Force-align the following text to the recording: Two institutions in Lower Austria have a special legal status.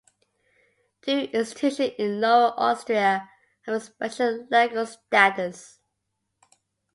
Two 1.03 1.29
institutions 1.31 1.91
in 1.99 2.19
Lower 2.21 2.55
Austria 2.57 3.29
have 3.67 3.75
a 3.75 3.79
special 3.79 4.47
legal 4.49 4.87
status. 4.87 5.77